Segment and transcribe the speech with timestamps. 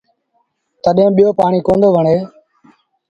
[0.83, 2.17] تڏهيݩ ٻيٚو پآڻيٚ ڪوندو وڻي۔